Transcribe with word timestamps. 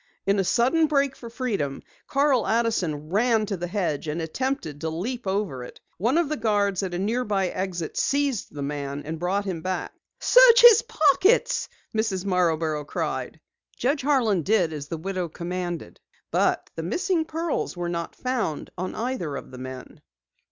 In 0.25 0.39
a 0.39 0.43
sudden 0.43 0.87
break 0.87 1.15
for 1.15 1.29
freedom, 1.29 1.83
Carl 2.07 2.47
Addison 2.47 3.09
ran 3.11 3.45
to 3.45 3.55
the 3.55 3.67
hedge 3.67 4.07
and 4.07 4.19
attempted 4.19 4.81
to 4.81 4.89
leap 4.89 5.27
over 5.27 5.63
it. 5.63 5.79
One 5.99 6.17
of 6.17 6.27
the 6.27 6.37
guards 6.37 6.81
at 6.81 6.95
a 6.95 6.97
nearby 6.97 7.49
exit 7.49 7.97
seized 7.97 8.51
the 8.51 8.63
man 8.63 9.03
and 9.05 9.19
brought 9.19 9.45
him 9.45 9.61
back. 9.61 9.93
"Search 10.19 10.61
his 10.63 10.81
pockets!" 10.81 11.69
Mrs. 11.95 12.25
Marborough 12.25 12.83
cried. 12.83 13.39
Judge 13.77 14.01
Harlan 14.01 14.41
did 14.41 14.73
as 14.73 14.87
the 14.87 14.97
widow 14.97 15.27
demanded, 15.27 15.99
but 16.31 16.71
the 16.73 16.81
missing 16.81 17.23
pearls 17.23 17.77
were 17.77 17.87
not 17.87 18.15
found 18.15 18.71
on 18.79 18.95
either 18.95 19.35
of 19.35 19.51
the 19.51 19.59
men. 19.59 20.01